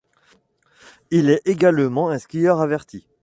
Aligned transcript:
Il 1.11 1.29
est 1.29 1.43
également 1.47 2.09
un 2.09 2.17
skieur 2.17 2.59
averti. 2.59 3.05